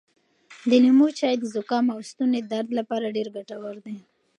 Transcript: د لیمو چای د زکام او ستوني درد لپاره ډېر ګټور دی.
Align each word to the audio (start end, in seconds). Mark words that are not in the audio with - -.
د 0.69 0.71
لیمو 0.83 1.07
چای 1.19 1.35
د 1.39 1.43
زکام 1.55 1.85
او 1.95 1.99
ستوني 2.09 2.41
درد 2.51 2.69
لپاره 2.79 3.13
ډېر 3.15 3.27
ګټور 3.35 3.75
دی. 3.85 3.97